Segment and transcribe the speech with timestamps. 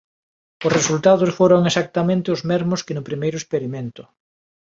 [0.65, 4.03] Os resultados foron exactamente os mesmos que no primeiro experimento.